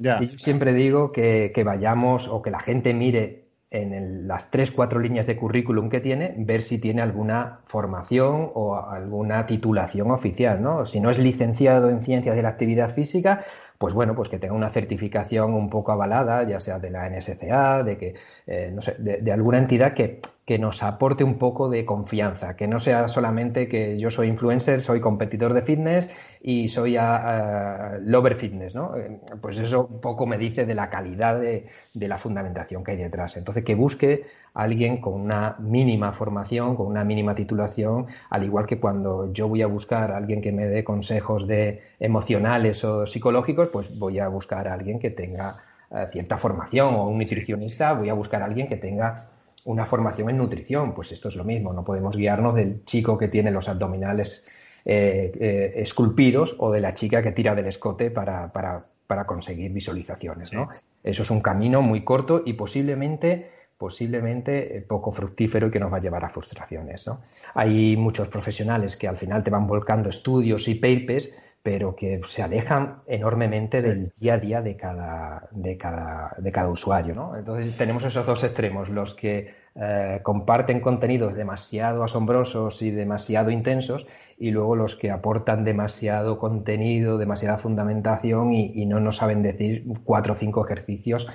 [0.00, 0.22] Ya.
[0.22, 5.00] Y yo siempre digo que, vayamos o que la gente mire en las tres, cuatro
[5.00, 10.86] líneas de currículum que tiene, ver si tiene alguna formación o alguna titulación oficial, ¿no?
[10.86, 13.44] Si no es licenciado en ciencias de la actividad física,
[13.78, 17.82] pues bueno, pues que tenga una certificación un poco avalada, ya sea de la NSCA,
[17.82, 18.14] de que,
[18.46, 22.66] eh, no sé, de, alguna entidad que, que, nos aporte un poco de confianza, que
[22.66, 26.08] no sea solamente que yo soy influencer, soy competidor de fitness
[26.40, 28.96] y soy a, lover fitness, ¿no?
[28.96, 32.92] Eh, pues eso un poco me dice de la calidad de, de la fundamentación que
[32.92, 33.36] hay detrás.
[33.36, 38.80] Entonces, que busque alguien con una mínima formación, con una mínima titulación, al igual que
[38.80, 43.68] cuando yo voy a buscar a alguien que me dé consejos de emocionales o psicológicos,
[43.68, 45.58] pues voy a buscar a alguien que tenga
[45.90, 49.28] eh, cierta formación o un nutricionista, voy a buscar a alguien que tenga
[49.68, 53.28] una formación en nutrición, pues esto es lo mismo, no podemos guiarnos del chico que
[53.28, 54.46] tiene los abdominales
[54.86, 60.54] eh, eh, esculpidos o de la chica que tira del escote para, para conseguir visualizaciones,
[60.54, 60.70] ¿no?
[61.04, 65.92] Eso es un camino muy corto y posiblemente posiblemente eh, poco fructífero y que nos
[65.92, 67.06] va a llevar a frustraciones.
[67.06, 67.20] ¿no?
[67.54, 71.30] Hay muchos profesionales que al final te van volcando estudios y papers,
[71.68, 76.70] pero que se alejan enormemente del día a día de cada, de cada, de cada
[76.70, 77.14] usuario.
[77.14, 77.36] ¿no?
[77.36, 84.06] Entonces tenemos esos dos extremos, los que eh, comparten contenidos demasiado asombrosos y demasiado intensos
[84.38, 90.32] y luego los que aportan demasiado contenido, demasiada fundamentación y, no nos saben decir cuatro
[90.32, 91.28] o cinco ejercicios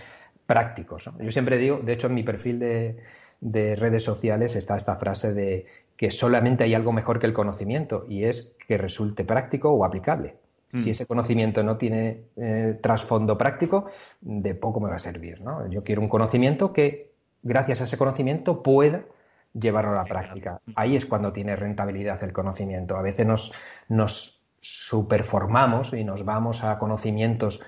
[0.47, 1.11] prácticos.
[1.19, 2.97] Yo siempre digo, de hecho en mi perfil de,
[3.39, 5.67] de redes sociales está esta frase de
[6.03, 10.35] que solamente hay algo mejor que el conocimiento y es que resulte práctico o aplicable.
[10.73, 10.91] Si mm.
[10.91, 13.85] ese conocimiento no tiene eh, trasfondo práctico,
[14.19, 15.39] de poco me va a servir.
[15.39, 15.65] ¿no?
[15.69, 19.05] Yo quiero un conocimiento que, gracias a ese conocimiento, pueda
[19.53, 20.59] llevarlo a la práctica.
[20.75, 22.97] Ahí es cuando tiene rentabilidad el conocimiento.
[22.97, 23.53] A veces nos,
[23.87, 27.61] nos superformamos y nos vamos a conocimientos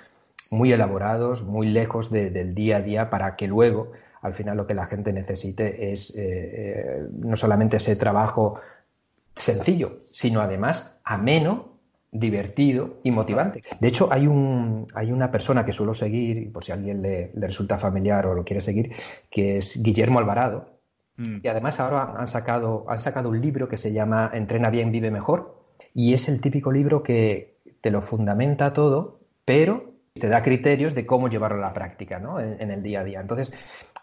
[0.50, 3.94] muy elaborados, muy lejos del día a día, para que luego,
[4.26, 8.60] al final, lo que la gente necesite es eh, eh, no solamente ese trabajo
[9.36, 11.76] sencillo, sino además ameno
[12.12, 13.64] divertido y motivante.
[13.80, 17.32] De hecho, hay, un, hay una persona que suelo seguir, por si a alguien le,
[17.36, 18.92] resulta familiar o lo quiere seguir,
[19.30, 20.80] que es Guillermo Alvarado.
[21.18, 21.38] Mm.
[21.44, 25.12] Y además ahora han sacado, han sacado un libro que se llama Entrena bien, vive
[25.12, 25.62] mejor.
[25.94, 31.06] Y es el típico libro que te lo fundamenta todo, pero te da criterios de
[31.06, 32.40] cómo llevarlo a la práctica ¿no?
[32.40, 33.20] en, el día a día.
[33.20, 33.52] Entonces,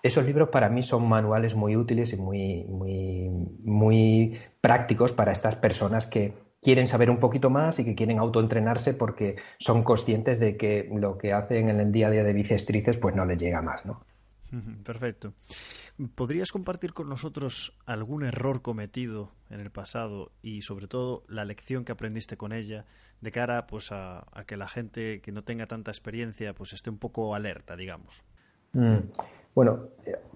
[0.03, 3.31] esos libros para mí son manuales muy útiles y muy, muy,
[3.65, 8.93] muy prácticos para estas personas que quieren saber un poquito más y que quieren autoentrenarse
[8.93, 12.99] porque son conscientes de que lo que hacen en el día a día de biciestrices
[12.99, 14.05] pues no les llega más, ¿no?
[14.85, 15.33] Perfecto.
[16.15, 21.85] ¿Podrías compartir con nosotros algún error cometido en el pasado y sobre todo la lección
[21.85, 22.87] que aprendiste con ella
[23.21, 26.99] de cara pues a, que la gente que no tenga tanta experiencia pues esté un
[26.99, 28.23] poco alerta, digamos?
[28.73, 28.99] Mm.
[29.55, 29.89] Bueno,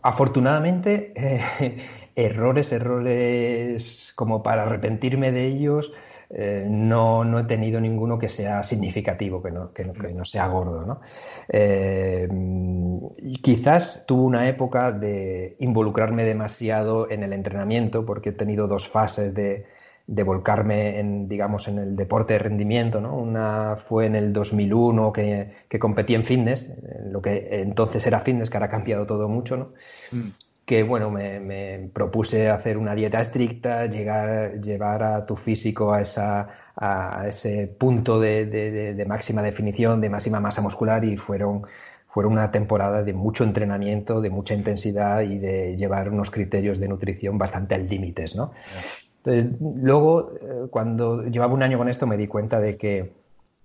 [0.02, 5.90] afortunadamente eh, errores, errores como para arrepentirme de ellos,
[6.30, 10.84] eh, no, no, he tenido ninguno que sea significativo, que no, que no, sea gordo.
[10.84, 11.00] ¿no?
[11.48, 12.28] Eh,
[13.42, 19.34] quizás tuve una época de involucrarme demasiado en el entrenamiento, porque he tenido dos fases
[19.34, 19.66] de,
[20.06, 23.00] de volcarme en, digamos, en el deporte de rendimiento.
[23.00, 23.16] ¿no?
[23.16, 26.70] Una fue en el 2001 que, que competí en fitness,
[27.04, 29.56] lo que entonces era fitness, que ahora ha cambiado todo mucho.
[29.56, 29.68] ¿no?
[30.10, 30.30] Mm
[30.66, 36.48] que bueno, me, propuse hacer una dieta estricta, llegar, llevar a tu físico a, esa,
[36.74, 41.62] a ese punto de, máxima definición, de máxima masa muscular y fueron,
[42.08, 46.88] fueron una temporada de mucho entrenamiento, de mucha intensidad y de llevar unos criterios de
[46.88, 48.50] nutrición bastante al límites, ¿no?
[49.18, 53.12] Entonces, luego, eh, cuando llevaba un año con esto, me di cuenta de que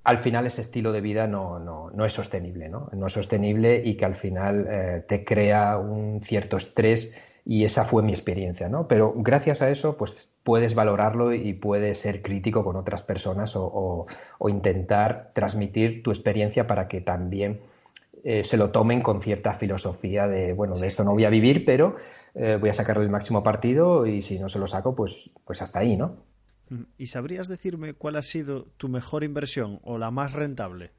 [0.04, 2.90] al final ese estilo de vida no, no, no es sostenible, ¿no?
[2.94, 7.86] No es sostenible y que al final eh, te crea un cierto estrés y esa
[7.86, 8.88] fue mi experiencia, ¿no?
[8.88, 14.08] Pero gracias a eso, pues puedes valorarlo y puedes ser crítico con otras personas o,
[14.40, 17.62] o, intentar transmitir tu experiencia para que también
[18.24, 21.64] eh, se lo tomen con cierta filosofía de, bueno, de esto no voy a vivir,
[21.64, 21.96] pero
[22.34, 25.62] eh, voy a sacarle el máximo partido y si no se lo saco, pues, pues
[25.62, 26.31] hasta ahí, ¿no?
[26.98, 30.92] ¿Y sabrías decirme cuál ha sido tu mejor inversión o la más rentable?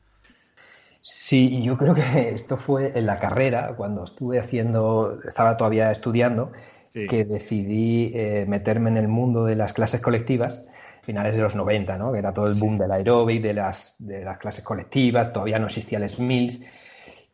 [1.02, 2.02] Sí, yo creo que
[2.34, 6.52] esto fue en la carrera, cuando estuve haciendo, estaba todavía estudiando,
[6.92, 10.66] que decidí eh, meterme en el mundo de las clases colectivas,
[11.02, 12.12] finales de los 90, ¿no?
[12.12, 15.66] que era todo el boom del aeróbic, de las, de las clases colectivas, todavía no
[15.66, 16.62] existía el SMILS.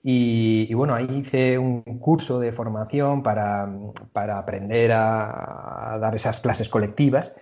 [0.00, 3.68] Y, bueno, ahí hice un curso de formación para,
[4.12, 7.34] para aprender a, dar esas clases colectivas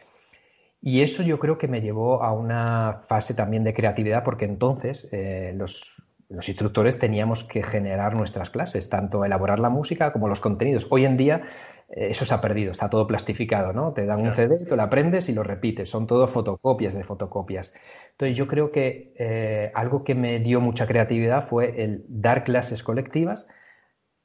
[0.81, 5.09] y eso yo creo que me llevó a una fase también de creatividad porque entonces
[5.13, 5.83] eh, los,
[6.29, 10.87] instructores teníamos que generar nuestras clases, tanto elaborar la música como los contenidos.
[10.91, 11.43] Hoy en día
[11.89, 13.93] eh, eso se ha perdido, está todo plastificado, ¿no?
[13.93, 17.73] Te dan un CD, tú lo aprendes y lo repites, son todo fotocopias de fotocopias.
[18.13, 22.83] Entonces yo creo que eh, algo que me dio mucha creatividad fue el dar clases
[22.83, 23.47] colectivas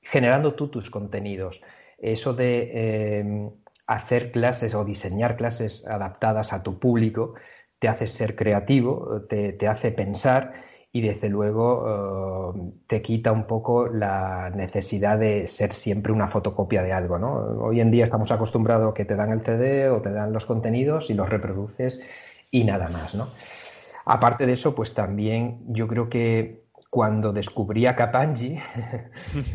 [0.02, 1.62] generando tú tus contenidos.
[2.00, 3.52] Eso de
[3.94, 7.34] hacer clases o diseñar clases adaptadas a tu público
[7.80, 10.54] te hace ser creativo, te, hace pensar
[10.94, 16.84] y desde luego eh, te quita un poco la necesidad de ser siempre una fotocopia
[16.84, 17.18] de algo.
[17.18, 17.34] ¿no?
[17.64, 20.46] Hoy en día estamos acostumbrados a que te dan el CD o te dan los
[20.46, 22.00] contenidos y los reproduces
[22.50, 23.14] y nada más.
[23.16, 23.28] ¿no?
[24.06, 26.61] Aparte de eso, pues también yo creo que
[26.92, 28.60] cuando descubrí a Kapanji,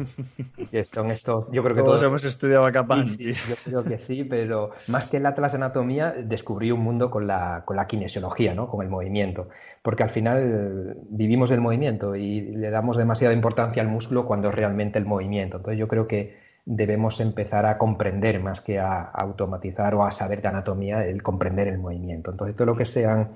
[0.71, 3.35] que son estos, yo creo que todos, hemos estudiado a Kapanji.
[3.35, 7.27] yo creo que sí, pero más que el Atlas de Anatomía, descubrí un mundo con
[7.27, 8.71] la, con la kinesiología, ¿no?
[8.71, 9.51] con el movimiento,
[9.83, 14.55] porque al final vivimos el movimiento y le damos demasiada importancia al músculo cuando es
[14.55, 15.59] realmente el movimiento.
[15.59, 20.41] Entonces yo creo que debemos empezar a comprender más que a automatizar o a saber
[20.41, 22.31] de anatomía, el comprender el movimiento.
[22.31, 23.33] Entonces todo lo que sean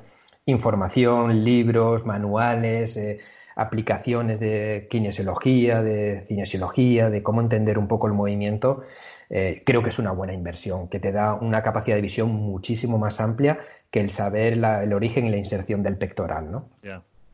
[0.47, 3.21] información, libros, manuales, eh,
[3.57, 8.83] aplicaciones de kinesiología, de cinesiología, de cómo entender un poco el movimiento,
[9.29, 12.99] eh, creo que es una buena inversión, que te da una capacidad de visión muchísimo
[12.99, 13.61] más amplia
[13.91, 16.69] que el saber el origen y la inserción del pectoral, ¿no?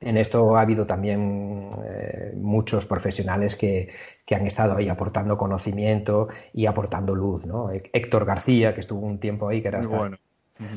[0.00, 3.88] En esto ha habido también eh, muchos profesionales que,
[4.31, 7.70] han estado ahí aportando conocimiento y aportando luz, ¿no?
[7.70, 9.81] Héctor García, que estuvo un tiempo ahí, que era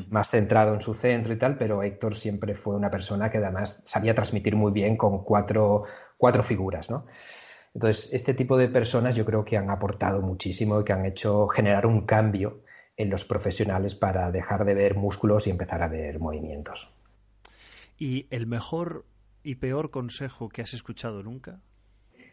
[0.10, 3.82] más centrado en su centro y tal, pero Héctor siempre fue una persona que además
[3.86, 5.86] sabía transmitir muy bien con cuatro,
[6.18, 7.06] cuatro figuras, ¿no?
[7.74, 11.48] Entonces, este tipo de personas yo creo que han aportado muchísimo y que han hecho
[11.48, 12.62] generar un cambio
[12.98, 16.92] en los profesionales para dejar de ver músculos y empezar a ver movimientos.
[17.98, 19.06] ¿Y el mejor
[19.44, 21.62] y peor consejo que has escuchado nunca?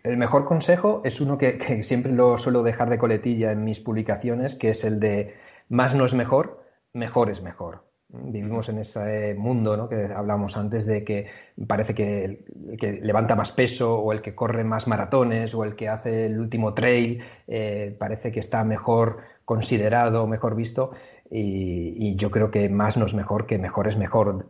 [0.03, 4.55] El mejor consejo es uno que, siempre lo suelo dejar de coletilla en mis publicaciones,
[4.55, 5.35] que es el de
[5.69, 6.65] más no es mejor,
[6.97, 7.85] mejor es mejor.
[8.09, 9.89] Vivimos en ese mundo ¿no?
[9.89, 11.27] que hablamos antes de que
[11.67, 15.75] parece que el, que levanta más peso o el que corre más maratones o el
[15.75, 20.93] que hace el último trail eh, parece que está mejor considerado, mejor visto.
[21.29, 24.47] Y, yo creo que más no es mejor que mejor es mejor.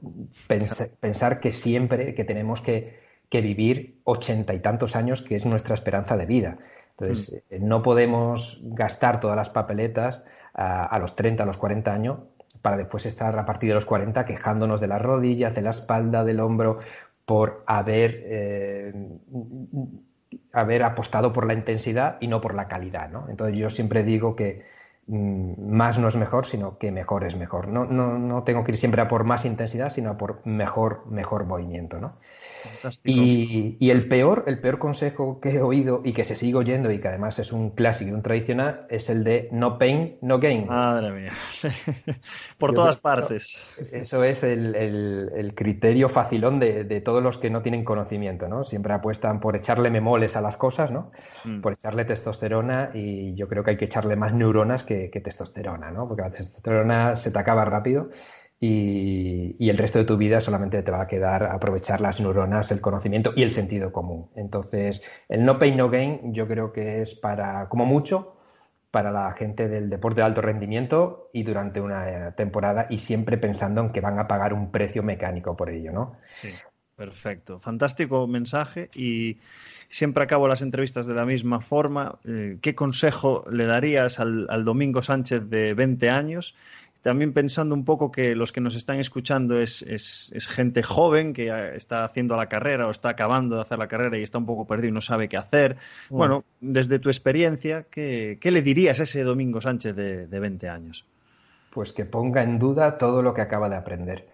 [1.01, 6.17] pensar que siempre que tenemos que, vivir ochenta y tantos años, que es nuestra esperanza
[6.17, 6.59] de vida.
[6.99, 7.55] Entonces, mm.
[7.55, 12.19] eh, no podemos gastar todas las papeletas a, los 30, a los 40 años
[12.63, 16.25] para después estar a partir de los 40 quejándonos de las rodillas, de la espalda,
[16.25, 16.79] del hombro,
[17.25, 18.93] por haber, eh,
[20.53, 23.11] haber apostado por la intensidad y no por la calidad.
[23.11, 23.29] ¿no?
[23.29, 24.77] Entonces yo siempre digo que
[25.09, 27.69] Mm, más no es mejor, sino que mejor es mejor.
[27.69, 31.07] No, no, no tengo que ir siempre a por más intensidad, sino a por mejor,
[31.07, 32.15] mejor movimiento, ¿no?
[33.05, 36.91] Y, y, el peor, el peor consejo que he oído y que se sigue oyendo
[36.91, 40.39] y que además es un clásico y un tradicional es el de no pain, no
[40.39, 40.67] gain.
[40.67, 41.33] Madre mía.
[42.59, 43.67] Por todas partes.
[43.93, 48.65] Eso es el, el, criterio facilón de, de, todos los que no tienen conocimiento, ¿no?
[48.65, 51.11] Siempre apuestan por echarle memoles a las cosas, ¿no?
[51.45, 51.61] Mm.
[51.61, 55.91] Por echarle testosterona y yo creo que hay que echarle más neuronas que, que testosterona,
[55.91, 56.07] ¿no?
[56.09, 58.11] Porque la testosterona se te acaba rápido
[58.59, 62.81] y, el resto de tu vida solamente te va a quedar aprovechar las neuronas, el
[62.81, 64.31] conocimiento y el sentido común.
[64.35, 68.37] Entonces, el no pain, no gain yo creo que es para, como mucho,
[68.91, 73.83] para la gente del deporte de alto rendimiento y durante una temporada y siempre pensando
[73.83, 76.17] en que van a pagar un precio mecánico por ello, ¿no?
[76.31, 76.49] Sí,
[76.95, 77.61] perfecto.
[77.61, 79.39] Fantástico mensaje y
[79.91, 82.19] siempre acabo las entrevistas de la misma forma.
[82.25, 86.55] Eh, ¿Qué consejo le darías al, al Domingo Sánchez de 20 años
[87.07, 92.03] también pensando un poco que los que nos están escuchando es, gente joven que está
[92.03, 94.89] haciendo la carrera o está acabando de hacer la carrera y está un poco perdido
[94.89, 95.77] y no sabe qué hacer.
[96.11, 101.07] Bueno, desde tu experiencia, ¿qué, le dirías a ese Domingo Sánchez de, de 20 años?
[101.77, 104.25] Pues que ponga en duda todo lo que acaba de aprender.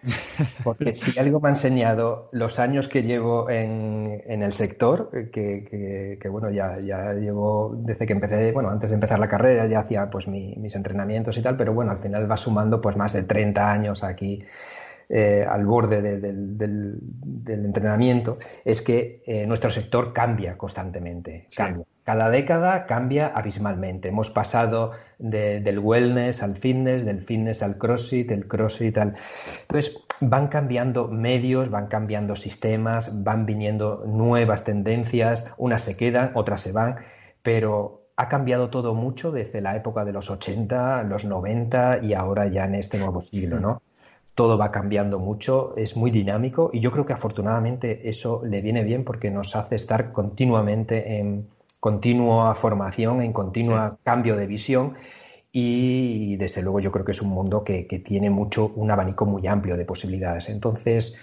[0.63, 6.49] Porque si algo me ha enseñado los años que llevo en, el sector, que, bueno,
[6.51, 10.25] ya, ya, llevo desde que empecé, bueno, antes de empezar la carrera ya hacía pues
[10.25, 14.05] mis entrenamientos y tal, pero bueno, al final va sumando pues más de 30 años
[14.05, 14.41] aquí
[15.09, 21.83] eh, al borde del, entrenamiento, es que eh, nuestro sector cambia constantemente, cambia.
[22.03, 24.09] Cada década cambia abismalmente.
[24.09, 29.15] Hemos pasado del wellness al fitness, del fitness al crossfit, del crossfit al...
[29.61, 36.61] Entonces, van cambiando medios, van cambiando sistemas, van viniendo nuevas tendencias, unas se quedan, otras
[36.61, 36.97] se van,
[37.41, 42.47] pero ha cambiado todo mucho desde la época de los 80, los 90 y ahora
[42.47, 43.81] ya en este nuevo siglo, ¿no?
[44.35, 48.83] Todo va cambiando mucho, es muy dinámico y yo creo que afortunadamente eso le viene
[48.83, 51.47] bien porque nos hace estar continuamente en
[51.83, 54.93] continua formación, en continuo cambio de visión
[55.51, 59.45] y desde luego yo creo que es un mundo que, tiene mucho, un abanico muy
[59.47, 60.47] amplio de posibilidades.
[60.47, 61.13] Entonces,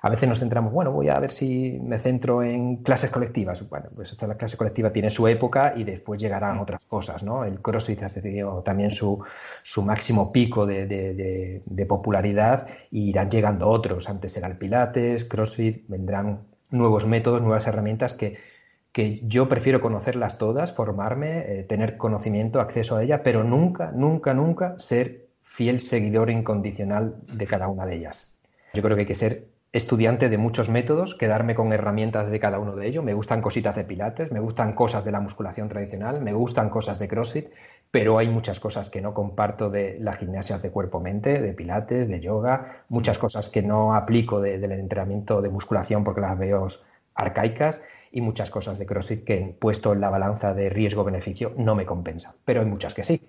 [0.00, 3.68] a veces nos centramos, bueno, voy a ver si me centro en clases colectivas.
[3.68, 6.60] Bueno, pues esta la clase colectiva tiene su época y después llegarán mm.
[6.60, 7.44] otras cosas, ¿no?
[7.44, 9.22] El CrossFit ha tenido también su,
[9.64, 14.08] su máximo pico de, de, popularidad y irán llegando otros.
[14.08, 18.55] Antes era el Pilates, CrossFit, vendrán nuevos métodos, nuevas herramientas que
[18.96, 24.32] que yo prefiero conocerlas todas, formarme, eh, tener conocimiento, acceso a ellas, pero nunca, nunca,
[24.32, 28.34] nunca ser fiel seguidor incondicional de cada una de ellas.
[28.72, 32.58] Yo creo que hay que ser estudiante de muchos métodos, quedarme con herramientas de cada
[32.58, 33.04] uno de ellos.
[33.04, 36.98] Me gustan cositas de pilates, me gustan cosas de la musculación tradicional, me gustan cosas
[36.98, 37.48] de CrossFit,
[37.90, 42.20] pero hay muchas cosas que no comparto de las gimnasias de cuerpo-mente, de pilates, de
[42.20, 46.68] yoga, muchas cosas que no aplico del entrenamiento de musculación porque las veo
[47.14, 47.78] arcaicas
[48.12, 52.34] y muchas cosas de CrossFit que, puesto en la balanza de riesgo-beneficio, no me compensa.
[52.44, 53.20] Pero hay muchas que sí.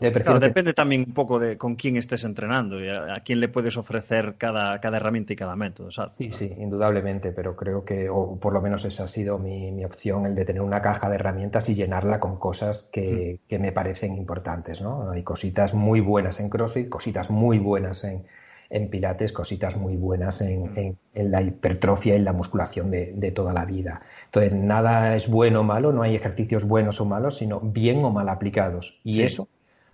[0.00, 4.36] depende también un poco de con quién estés entrenando y a, quién le puedes ofrecer
[4.38, 5.90] cada, cada herramienta y cada método.
[6.12, 10.26] Sí, sí, indudablemente, pero creo que, o por lo menos esa ha sido mi, opción,
[10.26, 14.16] el de tener una caja de herramientas y llenarla con cosas que, que me parecen
[14.16, 14.80] importantes.
[14.80, 15.10] ¿no?
[15.10, 18.24] Hay cositas muy buenas en CrossFit, cositas muy buenas en,
[18.70, 23.52] en Pilates, cositas muy buenas en, en, la hipertrofia y la musculación de, de, toda
[23.52, 24.02] la vida.
[24.26, 28.10] Entonces, nada es bueno o malo, no hay ejercicios buenos o malos, sino bien o
[28.10, 28.98] mal aplicados.
[29.02, 29.48] Y eso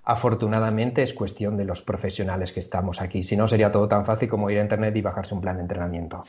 [0.06, 3.24] afortunadamente es cuestión de los profesionales que estamos aquí.
[3.24, 5.62] Si no, sería todo tan fácil como ir a Internet y bajarse un plan de
[5.62, 6.22] entrenamiento.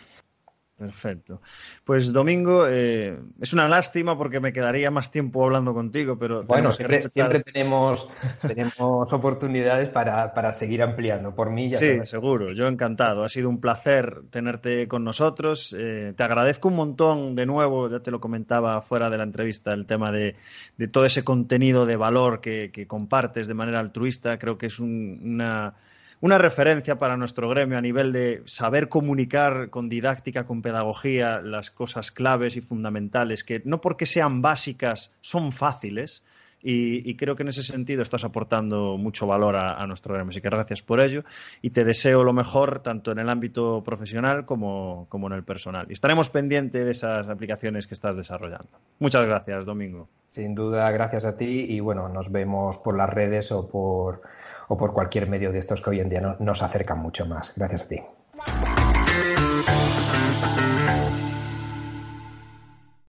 [0.77, 1.41] Perfecto.
[1.83, 6.43] Pues Domingo, eh, es una lástima porque me quedaría más tiempo hablando contigo, pero...
[6.43, 7.09] Bueno, siempre,
[7.41, 8.07] tenemos,
[8.47, 11.33] tenemos oportunidades para, seguir ampliando.
[11.33, 11.79] Por mí ya...
[11.79, 13.23] Sí, seguro, yo encantado.
[13.23, 15.75] Ha sido un placer tenerte con nosotros.
[15.75, 19.73] Eh, te agradezco un montón de nuevo, ya te lo comentaba fuera de la entrevista,
[19.73, 20.35] el tema de,
[20.91, 24.37] todo ese contenido de valor que, compartes de manera altruista.
[24.37, 25.73] Creo que es una
[26.19, 31.69] una referencia para nuestro gremio a nivel de saber comunicar con didáctica, con pedagogía, las
[31.71, 36.23] cosas claves y fundamentales, que no porque sean básicas son fáciles.
[36.69, 40.31] Y, creo que en ese sentido estás aportando mucho valor a, nuestro gremio.
[40.31, 41.23] Así que gracias por ello
[41.61, 45.85] y te deseo lo mejor tanto en el ámbito profesional como, como en el personal.
[45.87, 48.67] Y estaremos pendientes de esas aplicaciones que estás desarrollando.
[48.99, 50.09] Muchas gracias, Domingo.
[50.29, 54.23] Sin duda, gracias a ti y bueno, nos vemos por las redes o por
[54.67, 57.53] o por cualquier medio de estos que hoy en día nos acercan mucho más.
[57.55, 58.01] Gracias a ti.